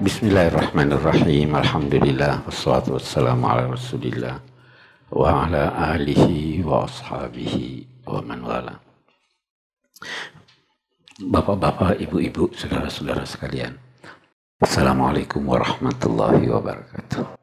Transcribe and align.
Bismillahirrahmanirrahim. 0.00 1.52
Alhamdulillah 1.60 2.48
wassalatu 2.48 2.96
wassalamu 2.96 3.44
ala 3.44 3.68
Rasulillah 3.68 4.40
wa 5.12 5.44
ala 5.44 5.76
alihi 5.92 6.64
wa 6.64 6.88
ashabihi 6.88 7.84
wa 8.08 8.24
man 8.24 8.40
wala. 8.40 8.80
Bapak-bapak, 11.20 12.00
ibu-ibu, 12.00 12.48
saudara-saudara 12.48 13.28
sekalian. 13.28 13.76
Assalamualaikum 14.64 15.44
warahmatullahi 15.44 16.48
wabarakatuh. 16.48 17.36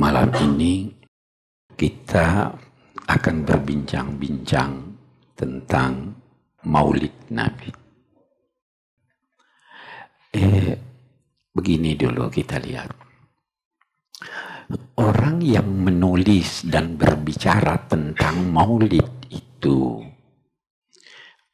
Malam 0.00 0.32
ini 0.40 0.88
kita 1.76 2.48
akan 3.04 3.36
berbincang-bincang 3.44 4.72
tentang 5.36 6.16
Maulid 6.64 7.12
Nabi. 7.28 7.89
Eh, 10.30 10.78
begini 11.50 11.98
dulu 11.98 12.30
kita 12.30 12.62
lihat. 12.62 12.90
Orang 15.02 15.42
yang 15.42 15.66
menulis 15.66 16.62
dan 16.70 16.94
berbicara 16.94 17.90
tentang 17.90 18.54
maulid 18.54 19.26
itu 19.26 19.98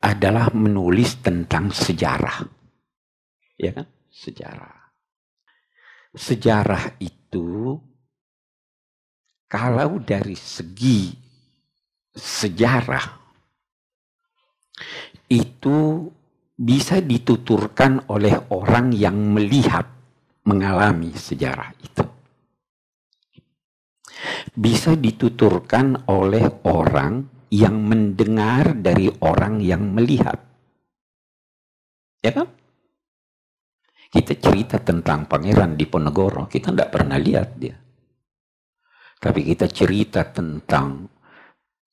adalah 0.05 0.53
menulis 0.53 1.25
tentang 1.25 1.73
sejarah. 1.73 2.45
Ya 3.57 3.73
kan? 3.73 3.89
Sejarah. 4.13 4.77
Sejarah 6.13 7.01
itu 7.01 7.81
kalau 9.49 9.97
dari 10.03 10.37
segi 10.37 11.17
sejarah 12.13 13.07
itu 15.29 16.09
bisa 16.57 17.05
dituturkan 17.05 18.09
oleh 18.09 18.49
orang 18.49 18.89
yang 18.97 19.17
melihat 19.37 19.85
mengalami 20.49 21.13
sejarah 21.13 21.77
itu. 21.85 22.05
Bisa 24.57 24.97
dituturkan 24.97 26.09
oleh 26.09 26.49
orang 26.65 27.29
yang 27.53 27.77
mendengar 27.85 28.73
dari 28.73 29.13
orang 29.21 29.61
yang 29.61 29.85
melihat. 29.93 30.41
Ya 32.25 32.33
kan? 32.33 32.49
Kita 34.09 34.33
cerita 34.41 34.81
tentang 34.81 35.29
pangeran 35.29 35.77
Diponegoro, 35.77 36.49
kita 36.49 36.73
tidak 36.73 36.89
pernah 36.89 37.21
lihat 37.21 37.49
dia. 37.61 37.77
Tapi 39.21 39.41
kita 39.45 39.69
cerita 39.69 40.25
tentang 40.33 41.05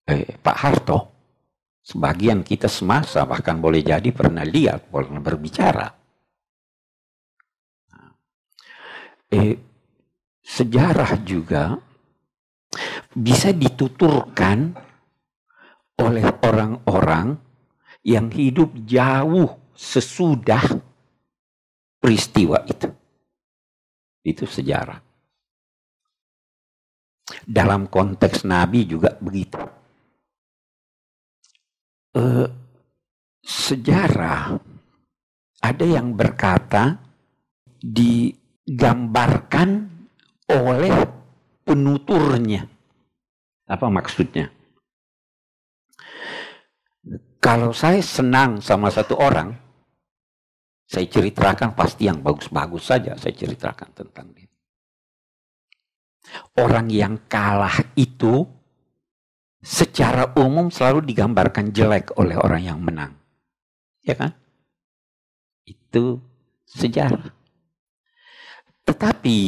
eh, 0.08 0.39
Pak 0.39 0.58
Harto, 0.58 1.12
Sebagian 1.84 2.48
kita 2.48 2.72
semasa 2.72 3.28
bahkan 3.28 3.59
boleh 3.59 3.84
jadi 3.84 4.08
pernah 4.16 4.48
lihat, 4.48 4.88
pernah 4.88 5.20
berbicara. 5.20 5.92
Eh, 9.28 9.59
sejarah 10.39 11.20
juga 11.28 11.76
bisa 13.11 13.52
dituturkan 13.52 14.80
oleh 16.00 16.23
orang-orang 16.39 17.36
yang 18.08 18.31
hidup 18.31 18.72
jauh 18.88 19.52
sesudah 19.76 20.64
peristiwa 22.00 22.64
itu. 22.64 22.88
Itu 24.23 24.48
sejarah. 24.48 25.04
Dalam 27.44 27.92
konteks 27.92 28.48
Nabi 28.48 28.88
juga 28.88 29.20
begitu 29.20 29.83
uh, 32.17 32.47
sejarah 33.44 34.58
ada 35.64 35.86
yang 35.87 36.15
berkata 36.15 36.99
digambarkan 37.83 39.70
oleh 40.52 40.95
penuturnya. 41.64 42.67
Apa 43.67 43.87
maksudnya? 43.87 44.52
Kalau 47.43 47.76
saya 47.76 47.99
senang 47.99 48.64
sama 48.64 48.87
satu 48.87 49.20
orang, 49.20 49.52
saya 50.87 51.08
ceritakan 51.08 51.76
pasti 51.76 52.08
yang 52.08 52.23
bagus-bagus 52.23 52.87
saja 52.87 53.16
saya 53.20 53.36
ceritakan 53.36 53.92
tentang 53.92 54.32
dia. 54.36 54.48
Orang 56.55 56.87
yang 56.87 57.27
kalah 57.27 57.83
itu 57.99 58.48
secara 59.63 60.35
umum 60.35 60.67
selalu 60.67 61.07
digambarkan 61.07 61.71
jelek 61.71 62.11
oleh 62.19 62.35
orang 62.35 62.61
yang 62.61 62.79
menang. 62.83 63.15
Ya 64.03 64.19
kan? 64.19 64.35
Itu 65.63 66.19
sejarah. 66.67 67.31
Tetapi 68.83 69.39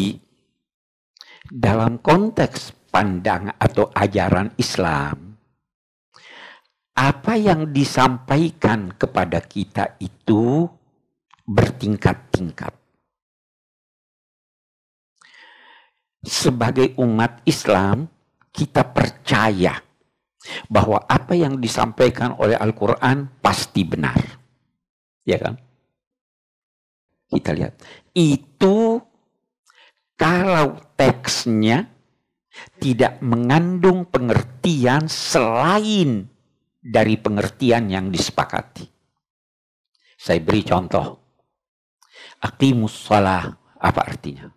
dalam 1.52 2.00
konteks 2.00 2.88
pandang 2.88 3.52
atau 3.60 3.92
ajaran 3.92 4.56
Islam, 4.56 5.36
apa 6.96 7.36
yang 7.36 7.76
disampaikan 7.76 8.96
kepada 8.96 9.44
kita 9.44 10.00
itu 10.00 10.64
bertingkat-tingkat. 11.44 12.72
Sebagai 16.26 16.96
umat 16.98 17.44
Islam, 17.46 18.10
kita 18.50 18.82
percaya 18.82 19.85
bahwa 20.70 21.02
apa 21.10 21.34
yang 21.34 21.58
disampaikan 21.58 22.38
oleh 22.38 22.56
Al-Quran 22.58 23.42
pasti 23.42 23.82
benar. 23.86 24.18
Ya 25.26 25.42
kan? 25.42 25.58
Kita 27.30 27.52
lihat. 27.52 27.82
Itu 28.14 29.02
kalau 30.16 30.80
teksnya 30.96 31.90
tidak 32.80 33.20
mengandung 33.20 34.08
pengertian 34.08 35.12
selain 35.12 36.30
dari 36.80 37.18
pengertian 37.18 37.90
yang 37.90 38.08
disepakati. 38.14 38.86
Saya 40.16 40.40
beri 40.40 40.62
contoh. 40.64 41.20
Aqimus 42.40 42.96
salah. 42.96 43.58
Apa 43.76 44.02
artinya? 44.02 44.50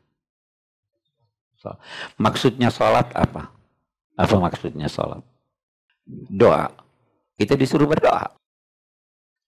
Maksudnya 2.16 2.72
sholat 2.72 3.12
apa? 3.12 3.52
Apa 4.16 4.34
maksudnya 4.38 4.88
sholat? 4.88 5.20
Doa. 6.08 6.72
Kita 7.38 7.54
disuruh 7.54 7.86
berdoa. 7.86 8.26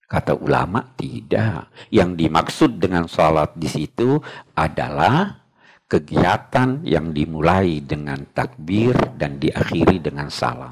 Kata 0.05 0.37
ulama 0.37 0.85
tidak. 0.95 1.73
Yang 1.89 2.09
dimaksud 2.21 2.71
dengan 2.77 3.09
sholat 3.09 3.57
di 3.57 3.67
situ 3.67 4.21
adalah 4.55 5.41
kegiatan 5.89 6.85
yang 6.87 7.11
dimulai 7.11 7.83
dengan 7.83 8.23
takbir 8.31 8.95
dan 9.17 9.41
diakhiri 9.41 9.99
dengan 9.99 10.31
salam. 10.31 10.71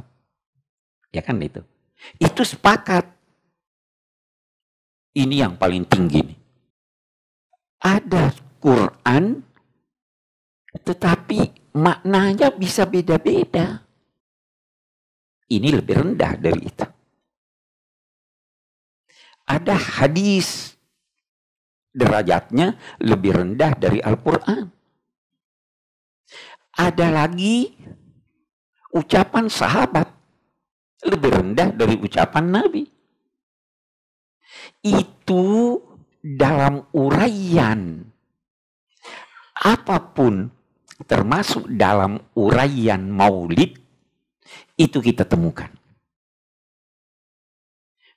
Ya 1.12 1.26
kan 1.26 1.42
itu. 1.42 1.60
Itu 2.22 2.48
sepakat. 2.48 3.04
Ini 5.18 5.44
yang 5.44 5.60
paling 5.60 5.84
tinggi 5.90 6.24
nih. 6.24 6.40
Ada 7.84 8.32
Quran 8.60 9.44
tetapi 10.70 11.72
maknanya 11.76 12.54
bisa 12.54 12.86
beda-beda. 12.86 13.89
Ini 15.50 15.70
lebih 15.74 15.96
rendah 15.98 16.34
dari 16.38 16.62
itu. 16.62 16.86
Ada 19.50 19.74
hadis 19.74 20.78
derajatnya 21.90 22.78
lebih 23.02 23.34
rendah 23.34 23.74
dari 23.74 23.98
Al-Quran. 23.98 24.70
Ada 26.78 27.08
lagi 27.10 27.74
ucapan 28.94 29.50
sahabat 29.50 30.08
lebih 31.10 31.32
rendah 31.34 31.74
dari 31.74 31.98
ucapan 31.98 32.46
Nabi. 32.46 32.86
Itu 34.86 35.76
dalam 36.22 36.86
uraian 36.94 38.06
apa 39.60 39.98
pun 40.16 40.48
termasuk 41.04 41.68
dalam 41.74 42.20
uraian 42.36 43.08
maulid 43.08 43.76
itu 44.80 45.04
kita 45.04 45.28
temukan. 45.28 45.70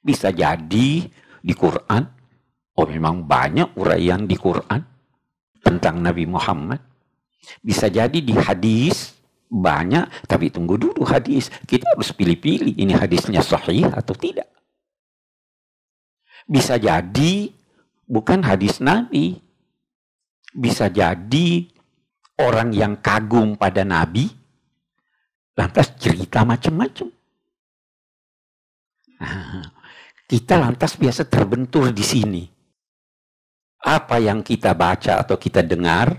Bisa 0.02 0.34
jadi 0.34 1.06
di 1.42 1.54
Quran, 1.54 2.02
oh 2.74 2.86
memang 2.86 3.22
banyak 3.22 3.78
uraian 3.78 4.26
di 4.26 4.34
Quran 4.34 4.82
tentang 5.62 6.02
Nabi 6.02 6.26
Muhammad. 6.26 6.82
Bisa 7.62 7.86
jadi 7.90 8.18
di 8.18 8.34
hadis 8.34 9.14
banyak, 9.46 10.26
tapi 10.26 10.50
tunggu 10.50 10.78
dulu 10.78 11.06
hadis. 11.06 11.50
Kita 11.66 11.94
harus 11.94 12.10
pilih-pilih 12.14 12.74
ini 12.78 12.94
hadisnya 12.94 13.42
sahih 13.42 13.86
atau 13.90 14.14
tidak. 14.14 14.50
Bisa 16.46 16.78
jadi 16.78 17.50
bukan 18.06 18.42
hadis 18.42 18.82
Nabi. 18.82 19.38
Bisa 20.52 20.90
jadi 20.90 21.64
orang 22.36 22.74
yang 22.74 22.98
kagum 23.00 23.56
pada 23.56 23.86
Nabi 23.86 24.41
lantas 25.72 25.96
cerita 25.96 26.44
macam-macam. 26.44 27.08
Nah, 29.24 29.64
kita 30.28 30.60
lantas 30.60 31.00
biasa 31.00 31.24
terbentur 31.24 31.88
di 31.96 32.04
sini. 32.04 32.44
apa 33.82 34.22
yang 34.22 34.46
kita 34.46 34.78
baca 34.78 35.18
atau 35.26 35.34
kita 35.34 35.66
dengar 35.66 36.14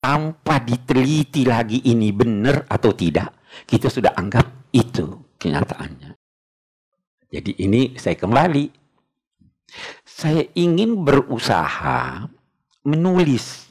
tanpa 0.00 0.56
diteliti 0.64 1.44
lagi 1.44 1.84
ini 1.84 2.08
benar 2.16 2.64
atau 2.64 2.96
tidak, 2.96 3.44
kita 3.68 3.92
sudah 3.92 4.16
anggap 4.16 4.72
itu 4.72 5.36
kenyataannya. 5.36 6.16
Jadi 7.28 7.60
ini 7.60 7.92
saya 8.00 8.16
kembali. 8.16 8.64
Saya 10.02 10.42
ingin 10.56 11.04
berusaha 11.04 12.26
menulis 12.88 13.70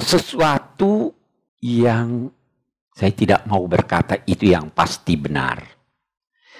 sesuatu 0.00 1.12
yang 1.60 2.32
saya 3.00 3.16
tidak 3.16 3.48
mau 3.48 3.64
berkata 3.64 4.20
itu 4.28 4.52
yang 4.52 4.68
pasti 4.76 5.16
benar. 5.16 5.64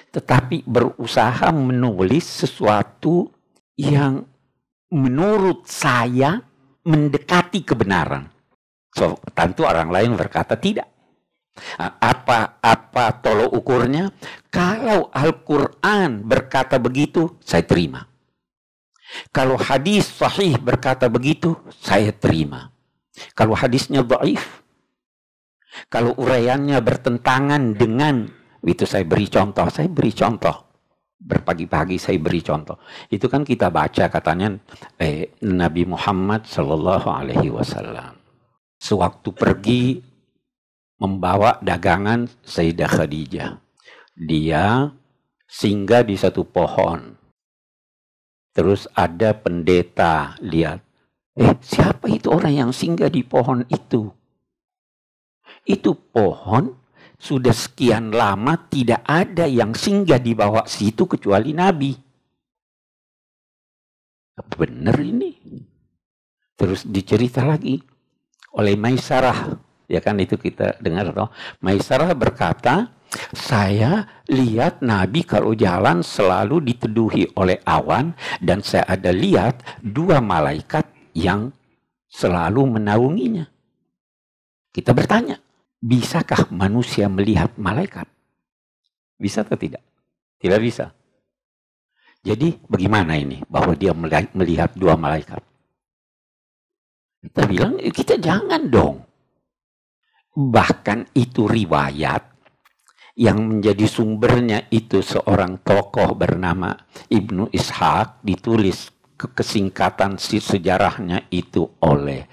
Tetapi 0.08 0.64
berusaha 0.64 1.52
menulis 1.52 2.24
sesuatu 2.24 3.28
yang 3.76 4.24
menurut 4.88 5.68
saya 5.68 6.40
mendekati 6.88 7.60
kebenaran. 7.60 8.24
So, 8.96 9.20
tentu 9.36 9.68
orang 9.68 9.92
lain 9.92 10.16
berkata 10.16 10.56
tidak. 10.56 10.88
Apa 11.76 12.56
apa 12.64 13.20
tolok 13.20 13.52
ukurnya? 13.60 14.08
Kalau 14.48 15.12
Al-Qur'an 15.12 16.24
berkata 16.24 16.80
begitu, 16.80 17.36
saya 17.44 17.68
terima. 17.68 18.08
Kalau 19.28 19.60
hadis 19.60 20.08
sahih 20.08 20.56
berkata 20.56 21.04
begitu, 21.12 21.52
saya 21.84 22.16
terima. 22.16 22.72
Kalau 23.36 23.52
hadisnya 23.52 24.00
dhaif, 24.00 24.59
kalau 25.88 26.12
uraiannya 26.18 26.76
bertentangan 26.82 27.78
dengan 27.78 28.28
itu 28.60 28.84
saya 28.84 29.08
beri 29.08 29.24
contoh, 29.30 29.66
saya 29.72 29.88
beri 29.88 30.12
contoh. 30.12 30.68
Berpagi-pagi 31.20 32.00
saya 32.00 32.16
beri 32.16 32.40
contoh. 32.40 32.80
Itu 33.08 33.28
kan 33.28 33.44
kita 33.44 33.68
baca 33.68 34.08
katanya 34.08 34.56
eh, 34.96 35.36
Nabi 35.44 35.84
Muhammad 35.84 36.48
Shallallahu 36.48 37.08
Alaihi 37.08 37.52
Wasallam. 37.52 38.16
Sewaktu 38.80 39.28
pergi 39.36 40.00
membawa 41.00 41.60
dagangan 41.60 42.28
Sayyidah 42.40 42.88
Khadijah. 42.88 43.50
Dia 44.16 44.88
singgah 45.44 46.04
di 46.04 46.16
satu 46.16 46.44
pohon. 46.44 47.16
Terus 48.56 48.88
ada 48.96 49.36
pendeta 49.36 50.36
lihat. 50.40 50.84
Eh, 51.36 51.56
siapa 51.64 52.08
itu 52.08 52.28
orang 52.32 52.52
yang 52.52 52.70
singgah 52.72 53.08
di 53.08 53.24
pohon 53.24 53.64
itu? 53.68 54.08
Itu 55.70 55.94
pohon 55.94 56.74
sudah 57.20 57.52
sekian 57.52 58.10
lama 58.10 58.56
tidak 58.66 59.04
ada 59.04 59.44
yang 59.44 59.76
singgah 59.76 60.18
di 60.18 60.32
bawah 60.32 60.64
situ 60.64 61.04
kecuali 61.04 61.52
Nabi. 61.52 61.92
Benar 64.40 64.96
ini. 65.04 65.36
Terus 66.56 66.88
dicerita 66.88 67.44
lagi 67.44 67.76
oleh 68.56 68.74
Maisarah. 68.74 69.52
Ya 69.90 70.00
kan 70.00 70.16
itu 70.16 70.40
kita 70.40 70.80
dengar 70.80 71.12
toh. 71.12 71.28
Maisarah 71.60 72.14
berkata, 72.16 72.94
saya 73.34 74.06
lihat 74.30 74.80
Nabi 74.86 75.26
kalau 75.26 75.52
jalan 75.52 76.00
selalu 76.00 76.62
diteduhi 76.62 77.26
oleh 77.36 77.58
awan 77.66 78.14
dan 78.38 78.62
saya 78.62 78.86
ada 78.86 79.10
lihat 79.10 79.82
dua 79.82 80.22
malaikat 80.22 80.86
yang 81.12 81.50
selalu 82.06 82.78
menaunginya. 82.78 83.50
Kita 84.70 84.94
bertanya, 84.94 85.42
Bisakah 85.80 86.52
manusia 86.52 87.08
melihat 87.08 87.56
malaikat? 87.56 88.04
Bisa 89.16 89.40
atau 89.40 89.56
tidak? 89.56 89.80
Tidak 90.36 90.60
bisa. 90.60 90.92
Jadi 92.20 92.52
bagaimana 92.68 93.16
ini 93.16 93.40
bahwa 93.48 93.72
dia 93.72 93.96
melihat 94.36 94.76
dua 94.76 94.92
malaikat? 95.00 95.40
Kita 97.20 97.48
bilang 97.48 97.80
eh, 97.80 97.92
kita 97.92 98.20
jangan 98.20 98.68
dong. 98.68 98.96
Bahkan 100.36 101.16
itu 101.16 101.48
riwayat 101.48 102.28
yang 103.16 103.40
menjadi 103.48 103.84
sumbernya 103.88 104.68
itu 104.68 105.00
seorang 105.00 105.64
tokoh 105.64 106.12
bernama 106.12 106.76
Ibnu 107.08 107.52
Ishaq 107.52 108.20
ditulis 108.20 108.92
kesingkatan 109.16 110.16
sejarahnya 110.20 111.28
itu 111.32 111.64
oleh 111.84 112.24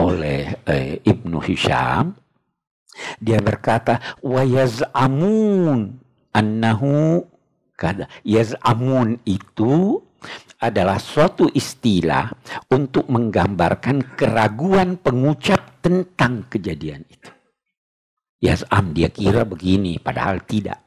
oleh 0.00 0.60
eh, 0.64 1.00
Ibnu 1.04 1.40
Hisham 1.44 2.19
dia 3.20 3.38
berkata, 3.38 4.18
wa 4.20 4.42
yaz'amun 4.42 6.00
annahu 6.34 7.24
kada. 7.78 8.10
Yaz'amun 8.26 9.22
itu 9.24 10.00
adalah 10.60 11.00
suatu 11.00 11.48
istilah 11.48 12.28
untuk 12.68 13.08
menggambarkan 13.08 14.16
keraguan 14.18 15.00
pengucap 15.00 15.80
tentang 15.80 16.44
kejadian 16.52 17.08
itu. 17.08 17.30
Yaz'am 18.40 18.92
dia 18.92 19.08
kira 19.08 19.48
begini, 19.48 19.96
padahal 19.96 20.44
tidak. 20.44 20.80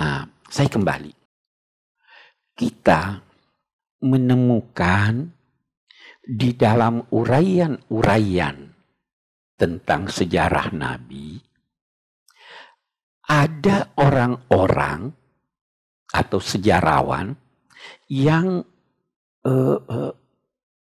Nah, 0.00 0.24
saya 0.48 0.68
kembali. 0.68 1.12
Kita 2.54 3.18
menemukan 4.04 5.32
di 6.24 6.56
dalam 6.56 7.04
uraian-uraian 7.12 8.73
tentang 9.54 10.10
sejarah 10.10 10.74
Nabi, 10.74 11.38
ada 13.24 13.94
orang-orang 13.96 15.08
atau 16.14 16.38
sejarawan 16.38 17.34
yang 18.06 18.62
uh, 19.46 19.78
uh, 19.80 20.12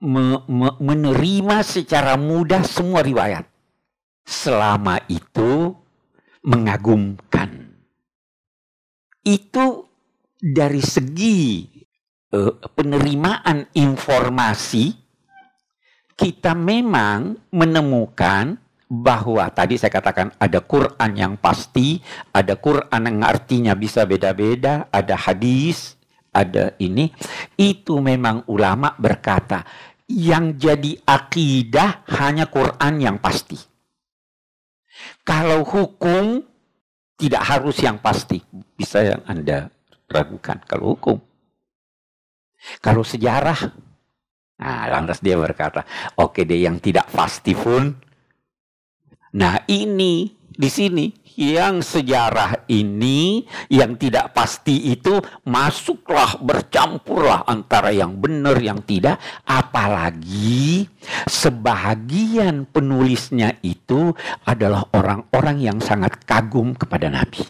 me, 0.04 0.44
me, 0.50 0.70
menerima 0.80 1.58
secara 1.64 2.20
mudah 2.20 2.64
semua 2.66 3.06
riwayat. 3.06 3.46
Selama 4.24 5.04
itu 5.12 5.76
mengagumkan. 6.48 7.76
Itu 9.24 9.88
dari 10.40 10.84
segi 10.84 11.68
uh, 12.36 12.56
penerimaan 12.72 13.72
informasi 13.76 15.03
kita 16.24 16.56
memang 16.56 17.36
menemukan 17.52 18.56
bahwa 18.88 19.44
tadi 19.52 19.76
saya 19.76 19.92
katakan 19.92 20.32
ada 20.40 20.64
Quran 20.64 21.12
yang 21.20 21.36
pasti, 21.36 22.00
ada 22.32 22.56
Quran 22.56 23.02
yang 23.04 23.20
artinya 23.28 23.76
bisa 23.76 24.08
beda-beda, 24.08 24.88
ada 24.88 25.20
hadis, 25.20 26.00
ada 26.32 26.72
ini. 26.80 27.12
Itu 27.60 28.00
memang 28.00 28.48
ulama 28.48 28.96
berkata, 28.96 29.68
yang 30.08 30.56
jadi 30.56 30.96
akidah 31.04 32.08
hanya 32.16 32.48
Quran 32.48 33.04
yang 33.04 33.20
pasti. 33.20 33.60
Kalau 35.28 35.68
hukum 35.68 36.40
tidak 37.20 37.44
harus 37.44 37.76
yang 37.84 38.00
pasti, 38.00 38.40
bisa 38.80 39.04
yang 39.04 39.20
Anda 39.28 39.68
ragukan 40.08 40.64
kalau 40.72 40.96
hukum. 40.96 41.20
Kalau 42.80 43.04
sejarah 43.04 43.92
Nah, 44.60 44.86
lantas 44.88 45.20
dia 45.20 45.34
berkata, 45.36 45.82
oke 46.20 46.42
okay 46.42 46.44
deh 46.46 46.62
yang 46.62 46.78
tidak 46.78 47.10
pasti 47.10 47.58
pun. 47.58 47.90
Nah, 49.34 49.66
ini 49.66 50.30
di 50.54 50.70
sini 50.70 51.10
yang 51.34 51.82
sejarah 51.82 52.70
ini 52.70 53.42
yang 53.74 53.98
tidak 53.98 54.38
pasti 54.38 54.94
itu 54.94 55.18
masuklah 55.50 56.38
bercampurlah 56.38 57.50
antara 57.50 57.90
yang 57.90 58.22
benar 58.22 58.62
yang 58.62 58.86
tidak. 58.86 59.18
Apalagi 59.50 60.86
sebahagian 61.26 62.70
penulisnya 62.70 63.58
itu 63.66 64.14
adalah 64.46 64.86
orang-orang 64.94 65.58
yang 65.74 65.78
sangat 65.82 66.22
kagum 66.30 66.78
kepada 66.78 67.10
nabi. 67.10 67.42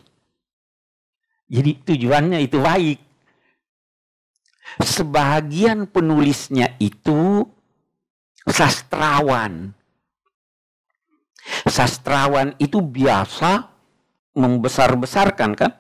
Jadi 1.52 1.84
tujuannya 1.84 2.40
itu 2.40 2.58
baik 2.64 3.13
sebagian 4.82 5.86
penulisnya 5.86 6.74
itu 6.82 7.46
sastrawan. 8.48 9.76
Sastrawan 11.68 12.56
itu 12.58 12.80
biasa 12.80 13.68
membesar-besarkan 14.34 15.52
kan? 15.54 15.72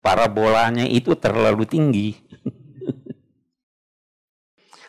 Parabolanya 0.00 0.84
itu 0.84 1.16
terlalu 1.16 1.64
tinggi. 1.64 2.08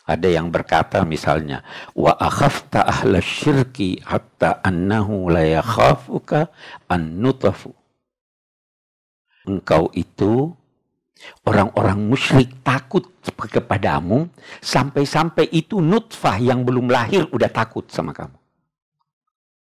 Ada 0.06 0.38
yang 0.38 0.54
berkata 0.54 1.02
misalnya, 1.02 1.66
wa 1.98 2.14
akhafta 2.14 2.86
ahla 2.86 3.18
syirki 3.18 3.98
hatta 4.06 4.62
annahu 4.62 5.26
la 5.32 5.42
yakhafuka 5.42 6.46
an 6.86 7.18
nutafu. 7.18 7.74
Engkau 9.50 9.90
itu 9.98 10.54
Orang-orang 11.46 11.96
musyrik 11.96 12.60
takut 12.60 13.08
kepadamu 13.24 14.28
sampai-sampai 14.60 15.48
itu 15.48 15.80
nutfah 15.80 16.36
yang 16.36 16.62
belum 16.62 16.92
lahir 16.92 17.24
udah 17.32 17.48
takut 17.48 17.88
sama 17.88 18.12
kamu. 18.12 18.36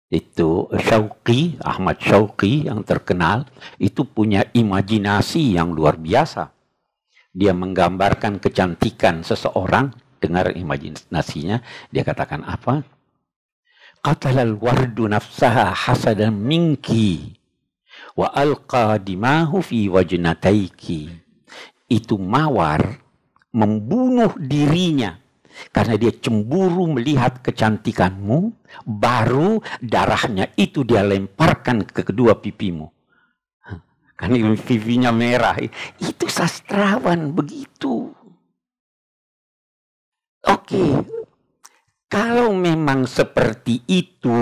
Itu 0.08 0.72
Syauqi, 0.72 1.60
Ahmad 1.60 2.00
Syauqi 2.00 2.72
yang 2.72 2.82
terkenal, 2.88 3.44
itu 3.76 4.08
punya 4.08 4.48
imajinasi 4.56 5.60
yang 5.60 5.76
luar 5.76 6.00
biasa. 6.00 6.48
Dia 7.36 7.52
menggambarkan 7.52 8.40
kecantikan 8.40 9.22
seseorang 9.22 9.92
dengar 10.24 10.56
imajinasinya, 10.56 11.60
dia 11.92 12.04
katakan 12.08 12.42
apa? 12.48 12.88
Qatalal 14.00 14.56
wardu 14.56 15.12
nafsaha 15.12 15.76
hasadan 15.76 16.34
minki 16.34 17.36
wa 18.16 18.32
alqa 18.32 18.96
dimahu 18.98 19.60
fi 19.60 19.92
wajnataiki. 19.92 21.27
Itu 21.88 22.20
mawar 22.20 23.00
membunuh 23.56 24.36
dirinya 24.38 25.18
karena 25.74 25.96
dia 25.98 26.14
cemburu 26.14 26.86
melihat 26.94 27.42
kecantikanmu, 27.42 28.54
baru 28.86 29.58
darahnya 29.82 30.54
itu 30.54 30.86
dia 30.86 31.02
lemparkan 31.02 31.82
ke 31.82 32.06
kedua 32.06 32.38
pipimu. 32.38 32.88
Karena 34.18 34.54
pipinya 34.58 35.14
merah. 35.14 35.58
Itu 36.02 36.26
sastrawan 36.26 37.34
begitu. 37.38 38.10
Oke, 40.48 41.06
kalau 42.10 42.56
memang 42.56 43.06
seperti 43.06 43.84
itu, 43.86 44.40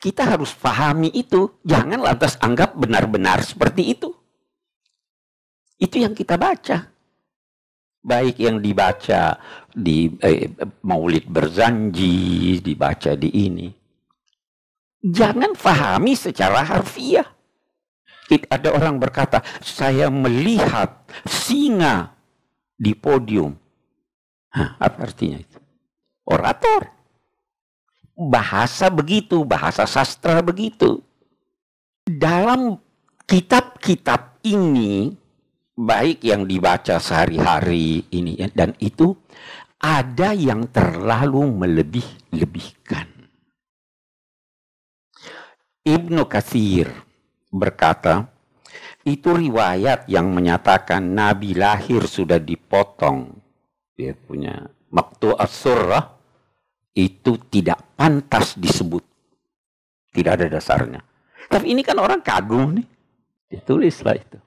kita 0.00 0.32
harus 0.32 0.54
pahami 0.56 1.12
itu. 1.12 1.60
Jangan 1.66 2.00
lantas 2.00 2.40
anggap 2.40 2.72
benar-benar 2.78 3.44
seperti 3.44 3.92
itu. 3.92 4.21
Itu 5.82 5.98
yang 5.98 6.14
kita 6.14 6.38
baca. 6.38 6.86
Baik 8.02 8.38
yang 8.38 8.62
dibaca 8.62 9.34
di 9.66 10.14
eh, 10.22 10.46
maulid 10.86 11.26
berzanji, 11.26 12.62
dibaca 12.62 13.18
di 13.18 13.30
ini. 13.50 13.66
Jangan 15.02 15.58
pahami 15.58 16.14
secara 16.14 16.62
harfiah. 16.62 17.26
Ada 18.32 18.72
orang 18.72 18.96
berkata, 18.96 19.44
saya 19.60 20.08
melihat 20.08 21.04
singa 21.28 22.16
di 22.80 22.96
podium. 22.96 23.52
Hah, 24.56 24.80
apa 24.80 25.04
artinya 25.04 25.36
itu? 25.36 25.60
Orator. 26.24 26.88
Bahasa 28.16 28.88
begitu, 28.88 29.44
bahasa 29.44 29.84
sastra 29.84 30.40
begitu. 30.40 31.04
Dalam 32.08 32.80
kitab-kitab 33.28 34.40
ini, 34.48 35.12
baik 35.76 36.24
yang 36.24 36.44
dibaca 36.44 37.00
sehari-hari 37.00 38.06
ini 38.12 38.36
dan 38.52 38.76
itu, 38.78 39.16
ada 39.82 40.30
yang 40.36 40.70
terlalu 40.70 41.42
melebih-lebihkan. 41.66 43.08
Ibnu 45.82 46.22
Katsir 46.30 46.86
berkata, 47.50 48.30
itu 49.02 49.34
riwayat 49.34 50.06
yang 50.06 50.30
menyatakan 50.30 51.02
Nabi 51.02 51.58
lahir 51.58 52.06
sudah 52.06 52.38
dipotong 52.38 53.42
dia 53.92 54.16
punya 54.16 54.66
maktu 54.90 55.30
as-surrah 55.36 56.16
itu 56.96 57.38
tidak 57.48 57.94
pantas 57.94 58.56
disebut. 58.56 59.04
Tidak 60.12 60.32
ada 60.32 60.46
dasarnya. 60.48 61.00
Tapi 61.48 61.72
ini 61.72 61.80
kan 61.80 61.96
orang 62.02 62.20
kagum 62.20 62.76
nih. 62.76 62.88
Ditulislah 63.48 64.16
itu. 64.16 64.38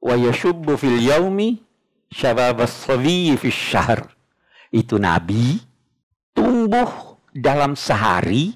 Wa 0.00 0.16
yashubbu 0.16 0.80
fil 0.80 1.00
yaumi 1.00 1.60
syabab 2.08 2.64
as 2.64 2.88
fi 2.88 3.48
syahr. 3.52 4.08
Itu 4.72 4.96
Nabi 4.96 5.60
tumbuh 6.32 7.20
dalam 7.30 7.78
sehari 7.78 8.54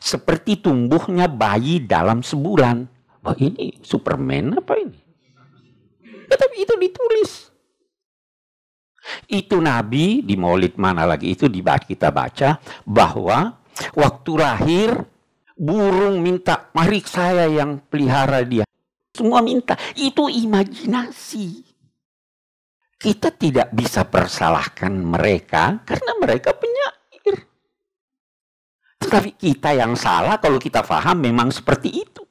seperti 0.00 0.60
tumbuhnya 0.60 1.30
bayi 1.30 1.82
dalam 1.82 2.20
sebulan. 2.20 2.88
Wah 3.22 3.36
ini 3.38 3.78
Superman 3.84 4.58
apa 4.58 4.74
ini? 4.80 4.98
Ya, 6.26 6.34
tapi 6.34 6.64
itu 6.66 6.74
ditulis. 6.74 7.52
Itu 9.26 9.58
Nabi 9.58 10.22
di 10.22 10.34
maulid 10.38 10.78
mana 10.78 11.06
lagi 11.06 11.34
itu 11.34 11.50
dibaca 11.50 11.82
kita 11.82 12.14
baca 12.14 12.58
bahwa 12.86 13.58
waktu 13.98 14.32
lahir 14.38 14.90
burung 15.58 16.22
minta 16.22 16.70
mari 16.74 17.02
saya 17.02 17.46
yang 17.50 17.82
pelihara 17.86 18.42
dia. 18.46 18.64
Semua 19.12 19.44
minta. 19.44 19.76
Itu 19.96 20.28
imajinasi. 20.28 21.68
Kita 22.96 23.34
tidak 23.34 23.74
bisa 23.74 24.06
persalahkan 24.06 24.94
mereka 24.94 25.82
karena 25.82 26.12
mereka 26.22 26.54
penyair. 26.54 27.34
Tetapi 29.02 29.30
kita 29.34 29.74
yang 29.74 29.98
salah 29.98 30.38
kalau 30.38 30.62
kita 30.62 30.86
paham 30.86 31.18
memang 31.18 31.50
seperti 31.50 31.90
itu. 31.90 32.22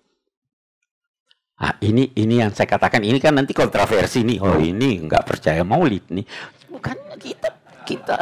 Nah, 1.62 1.78
ini 1.86 2.10
ini 2.18 2.42
yang 2.42 2.50
saya 2.56 2.66
katakan 2.66 3.06
ini 3.06 3.22
kan 3.22 3.38
nanti 3.38 3.54
kontroversi 3.54 4.26
nih. 4.26 4.42
Oh 4.42 4.58
ini 4.58 5.06
nggak 5.06 5.28
percaya 5.28 5.62
maulid 5.62 6.10
nih 6.10 6.26
bukan 6.72 6.98
kita 7.20 7.50
kita 7.84 8.16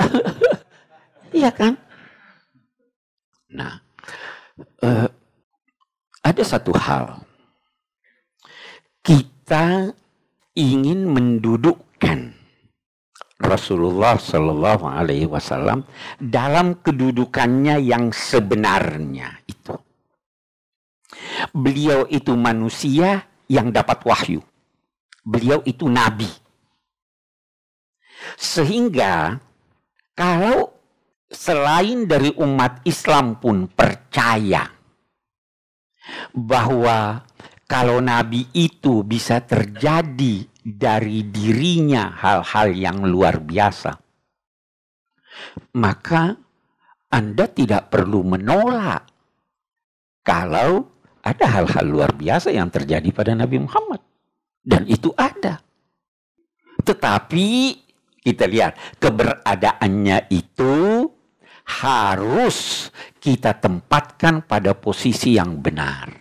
iya 1.37 1.53
kan 1.53 1.77
nah 3.53 3.77
uh, 4.81 5.07
ada 6.25 6.43
satu 6.43 6.73
hal 6.73 7.21
kita 9.49 9.89
ingin 10.53 11.09
mendudukkan 11.09 12.37
Rasulullah 13.41 14.13
Shallallahu 14.13 14.85
Alaihi 14.85 15.25
Wasallam 15.25 15.89
dalam 16.21 16.77
kedudukannya 16.77 17.81
yang 17.81 18.13
sebenarnya 18.13 19.41
itu. 19.49 19.73
Beliau 21.49 22.05
itu 22.13 22.37
manusia 22.37 23.25
yang 23.49 23.73
dapat 23.73 24.05
wahyu. 24.05 24.45
Beliau 25.25 25.65
itu 25.65 25.89
nabi 25.89 26.29
sehingga 28.37 29.33
kalau 30.13 30.77
selain 31.25 32.05
dari 32.05 32.37
umat 32.37 32.85
Islam 32.85 33.41
pun 33.41 33.65
percaya 33.65 34.69
bahwa 36.37 37.25
kalau 37.69 38.01
nabi 38.01 38.49
itu 38.57 39.05
bisa 39.05 39.45
terjadi 39.45 40.41
dari 40.65 41.29
dirinya 41.29 42.17
hal-hal 42.17 42.73
yang 42.73 43.05
luar 43.05 43.37
biasa, 43.37 43.93
maka 45.77 46.33
Anda 47.13 47.45
tidak 47.49 47.93
perlu 47.93 48.25
menolak 48.25 49.05
kalau 50.25 50.89
ada 51.21 51.45
hal-hal 51.45 51.85
luar 51.85 52.11
biasa 52.13 52.53
yang 52.53 52.69
terjadi 52.73 53.09
pada 53.13 53.33
Nabi 53.33 53.57
Muhammad. 53.61 54.01
Dan 54.59 54.85
itu 54.85 55.09
ada. 55.17 55.57
Tetapi 56.85 57.47
kita 58.21 58.45
lihat 58.45 59.01
keberadaannya 59.01 60.29
itu 60.29 61.05
harus 61.81 62.89
kita 63.17 63.57
tempatkan 63.57 64.45
pada 64.45 64.77
posisi 64.77 65.37
yang 65.37 65.57
benar. 65.61 66.18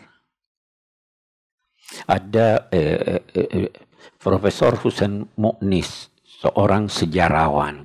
Ada 2.09 2.73
eh, 2.73 3.21
eh, 3.21 3.49
eh, 3.69 3.73
Profesor 4.17 4.81
Husain 4.81 5.29
Mu'nis, 5.37 6.09
seorang 6.25 6.89
sejarawan. 6.89 7.85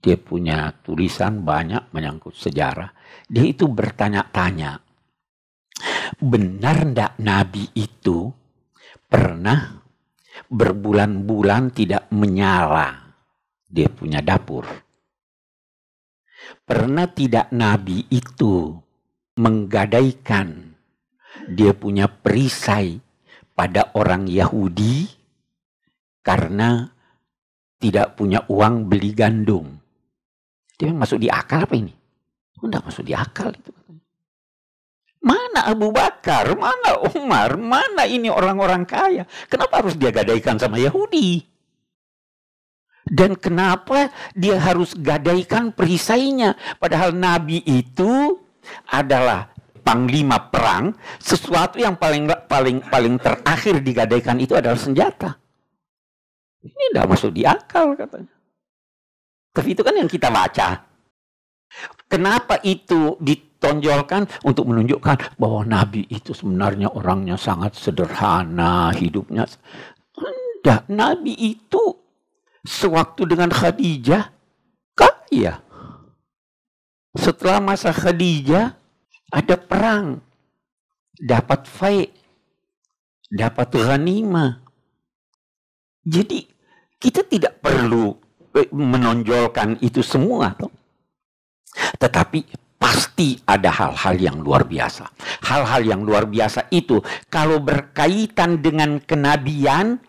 Dia 0.00 0.16
punya 0.20 0.72
tulisan 0.84 1.40
banyak 1.40 1.92
menyangkut 1.92 2.36
sejarah. 2.36 2.92
Dia 3.24 3.44
itu 3.48 3.68
bertanya-tanya, 3.68 4.80
benar 6.20 6.84
ndak 6.88 7.12
Nabi 7.20 7.68
itu 7.76 8.28
pernah 9.08 9.80
berbulan-bulan 10.48 11.72
tidak 11.72 12.08
menyala 12.12 13.10
dia 13.70 13.86
punya 13.86 14.18
dapur. 14.18 14.66
Pernah 16.66 17.06
tidak 17.12 17.54
Nabi 17.54 18.10
itu 18.10 18.74
menggadaikan 19.38 20.74
dia 21.46 21.72
punya 21.72 22.10
perisai 22.10 22.98
pada 23.60 23.92
orang 23.92 24.24
Yahudi 24.24 25.04
karena 26.24 26.88
tidak 27.76 28.16
punya 28.16 28.40
uang 28.48 28.88
beli 28.88 29.12
gandum. 29.12 29.76
Dia 30.80 30.96
masuk 30.96 31.20
di 31.20 31.28
akal 31.28 31.68
apa 31.68 31.76
ini? 31.76 31.92
Tidak 32.56 32.80
masuk 32.80 33.04
di 33.04 33.12
akal 33.12 33.52
itu. 33.52 33.68
Mana 35.20 35.68
Abu 35.68 35.92
Bakar, 35.92 36.56
mana 36.56 37.04
Umar, 37.12 37.60
mana 37.60 38.08
ini 38.08 38.32
orang-orang 38.32 38.88
kaya? 38.88 39.28
Kenapa 39.44 39.84
harus 39.84 39.92
dia 40.00 40.08
gadaikan 40.08 40.56
sama 40.56 40.80
Yahudi? 40.80 41.44
Dan 43.04 43.36
kenapa 43.36 44.08
dia 44.32 44.56
harus 44.56 44.96
gadaikan 44.96 45.76
perisainya? 45.76 46.56
Padahal 46.80 47.12
Nabi 47.12 47.60
itu 47.68 48.40
adalah 48.88 49.52
panglima 49.84 50.48
perang, 50.48 50.96
sesuatu 51.20 51.76
yang 51.76 52.00
paling 52.00 52.24
paling 52.50 52.82
paling 52.90 53.14
terakhir 53.22 53.78
digadaikan 53.78 54.42
itu 54.42 54.58
adalah 54.58 54.74
senjata. 54.74 55.38
Ini 56.66 56.90
tidak 56.90 57.06
masuk 57.06 57.30
di 57.30 57.46
akal 57.46 57.94
katanya. 57.94 58.34
Tapi 59.54 59.68
itu 59.70 59.82
kan 59.86 59.94
yang 59.94 60.10
kita 60.10 60.28
baca. 60.28 60.68
Kenapa 62.10 62.58
itu 62.66 63.14
ditonjolkan 63.22 64.26
untuk 64.42 64.66
menunjukkan 64.66 65.38
bahwa 65.38 65.62
Nabi 65.62 66.10
itu 66.10 66.34
sebenarnya 66.34 66.90
orangnya 66.90 67.38
sangat 67.38 67.78
sederhana 67.78 68.90
hidupnya. 68.90 69.46
Tidak, 70.10 70.90
Nabi 70.90 71.32
itu 71.38 72.00
Sewaktu 72.60 73.24
dengan 73.24 73.48
Khadijah, 73.48 74.28
kaya. 74.92 75.64
Setelah 77.16 77.56
masa 77.56 77.88
Khadijah, 77.88 78.76
ada 79.32 79.56
perang. 79.56 80.20
Dapat 81.16 81.60
faid. 81.64 82.12
Dapat 83.30 83.78
ghanimah. 83.78 84.58
Jadi, 86.02 86.42
kita 86.98 87.22
tidak 87.22 87.62
perlu 87.62 88.10
eh, 88.58 88.66
menonjolkan 88.74 89.78
itu 89.78 90.02
semua. 90.02 90.52
Tetapi 91.96 92.38
pasti 92.80 93.38
ada 93.46 93.70
hal-hal 93.70 94.14
yang 94.18 94.36
luar 94.42 94.66
biasa. 94.66 95.06
Hal-hal 95.46 95.86
yang 95.86 96.02
luar 96.02 96.26
biasa 96.26 96.72
itu 96.74 96.98
kalau 97.30 97.62
berkaitan 97.62 98.58
dengan 98.58 98.98
kenabian, 98.98 100.00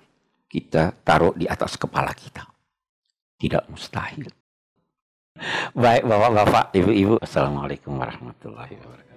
kita 0.50 0.96
taruh 1.04 1.36
di 1.36 1.46
atas 1.46 1.78
kepala 1.78 2.16
kita. 2.16 2.48
Tidak 3.38 3.70
mustahil. 3.70 4.26
Baik 5.74 6.04
Bapak-Bapak, 6.06 6.76
Ibu-Ibu, 6.76 7.16
Assalamualaikum 7.24 7.98
warahmatullahi 7.98 8.76
wabarakatuh. 8.78 9.11